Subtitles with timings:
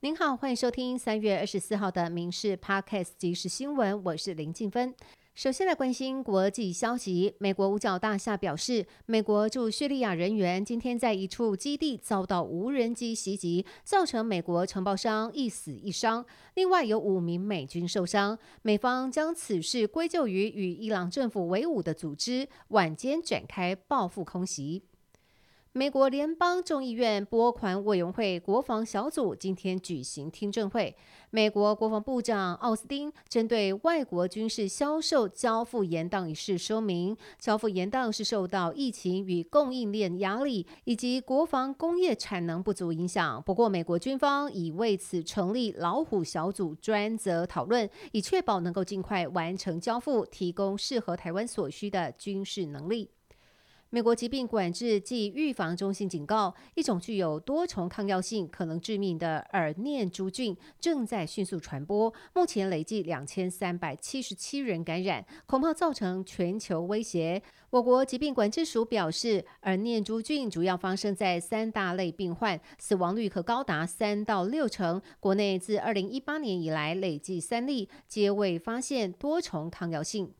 [0.00, 4.94] 您好，欢迎收听三月二十四号的《民事 Podcast》即时新闻，我是林静芬。
[5.34, 16.24] 首先来关心国际消息，美国五角大厦表示，美国驻叙利亚人员今天在一处基地遭到无人机袭击，造成美国承包商一死一伤，
[16.54, 18.38] 另外有五名美军受伤。
[18.62, 24.84] 美方将此事归咎于与伊朗政府为伍的组织晚间展开报复空袭。
[25.78, 30.92] 美国联邦众议院拨款委员会国防小组今天举行听证会。
[31.30, 43.40] 美国国防部长奥斯汀针对外国军事销售交付延宕一事说明，交付延宕是受到疫情与供应链压力以及国防工业产能不足影响。
[43.46, 53.10] 不过，美国军方已为此成立老虎小组专责讨论，以确保能够尽快完成交付，提供适合台湾所需的军事能力。
[53.90, 62.12] 美国疾病管制暨预防中心警告，一种具有多重抗药性、可能致命的耳念珠菌正在迅速传播。
[62.34, 67.42] 目前累计两千三百七十七人感染，恐怕造成全球威胁。
[67.70, 75.00] 我国疾病管制署表示，耳念珠菌主要发生在三大类病患，死亡率可高达三到六成。
[75.18, 80.34] 国内自二零一八年以来累计三例，皆未发现多重抗药性。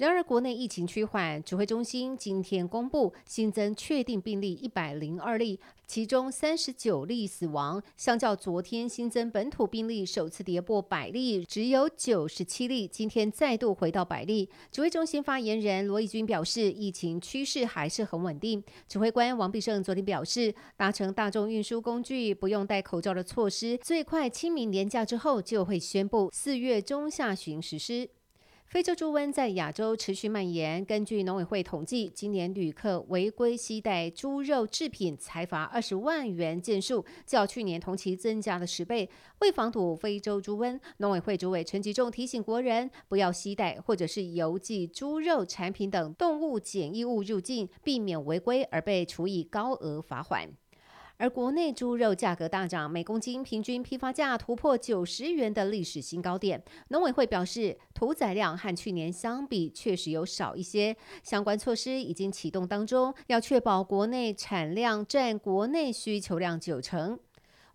[0.00, 7.82] 然而，国内疫情趋缓，指挥中心今天公布新增确定病例一百零二例，其中三十九例死亡。
[7.98, 14.48] 相较昨天新增本土病例首次跌破百例，只有九十七例，今天再度回到百例。
[14.72, 18.64] 指挥中心发言人罗义军表示，疫情趋势还是很稳定。
[18.88, 28.08] 指挥官王必胜昨天表示，搭乘大众运输工具不用戴口罩的措施，最快清明年假之后就会宣布，四月中下旬实施。
[28.70, 30.84] 非洲猪瘟在亚洲持续蔓延。
[30.84, 39.10] 根据农委会统计，今年旅客违规携带猪肉制品，裁罚二十万元件数，较去年同期增加了十倍。
[39.40, 50.48] 为防堵非洲猪瘟，农委会主委陈吉仲提醒国人，不要携带或者是邮寄猪肉产品等动物检疫物入境，避免违规而被处以高额罚款。
[51.20, 56.64] 而国内猪肉价格大涨，每公斤平均批发价突破九十元的历史新高点。
[56.88, 67.18] 农委会表示，屠宰量和去年相比确实有少一些，相关措施已经启动当中，要确保国内产量占国内需求量九成。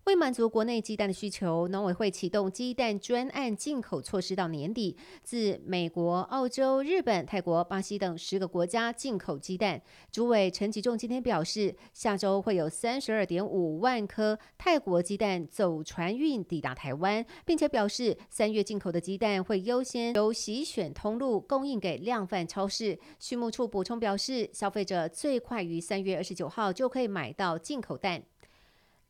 [0.06, 9.82] 为满足国内鸡蛋的需求，农委会启动鸡蛋专案进口措施，到年底自美国、澳洲、日本、泰国、巴西等十个国家进口鸡蛋。
[10.12, 22.96] 主委陈吉仲今天表示，下周会有三十二点五万颗泰国鸡蛋走船运抵达台湾，并且表示三月进口的鸡蛋会优先由洗选通路供应给量贩超市。
[23.18, 28.22] 畜牧处补充表示，消费者最快于三月二十九号就可以买到进口蛋。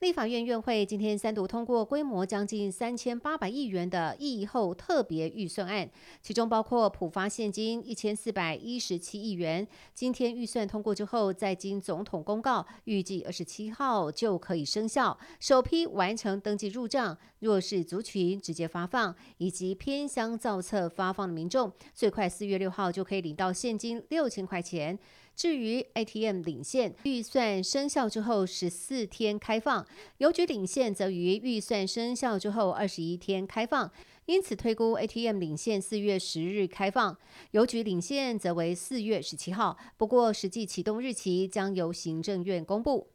[0.00, 5.88] 立法院院会今天三读通过规模将近三千八百亿元的疫后特别预算案，
[6.20, 9.66] 其中包括普发现金一千四百一十七亿元。
[9.94, 15.18] 今天预算通过之后，再经总统公告，预计二十七号就可以生效。
[15.40, 24.98] 首批完成登记入账，弱势族群直接发放，以及偏乡造册发放的民众，最快四月六号就可以领到现金六千块钱。
[25.36, 29.86] 至于 ATM 领线预算生效之后十四天开放，
[30.16, 33.92] 邮局领线则于预算生效之后二十一天开放，
[34.24, 37.14] 因此推估 ATM 领线四月十日开放，
[37.50, 39.76] 邮局领线则为四月十七号。
[39.98, 43.08] 不过实际启动日期将由行政院公布。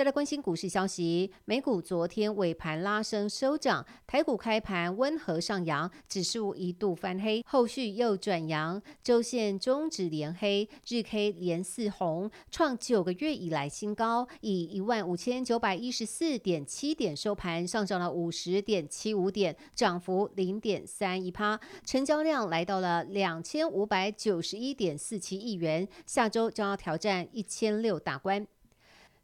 [0.00, 28.46] 再来关心股市消息，美股昨天尾盘拉升收涨，台股开盘温和上扬，指数一度翻黑，后续又转阳，周线中指连黑，日 K 连四红，创九个月以来新高，以一万五千九百一十四点七点收盘，上涨了五十点七五点，涨幅零点三一趴，成交量来到了两千五百九十一点四七亿元，下周将要挑战一千六大关。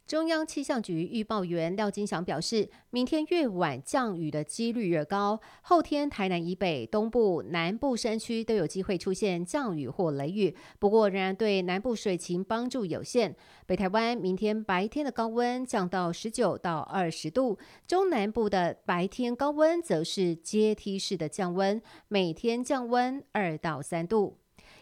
[0.07, 13.35] 中央气象局预报员廖金祥表示，明天越晚降雨的几率越高，后天台南以北、东部、南部山区都有机会出现降雨或雷雨，不过仍然对南部水情帮助有限。
[13.65, 24.37] 北台湾明天白天的高温降到十九到二十度，中南部的白天高温则是阶梯式的降温，每天降温二到三度。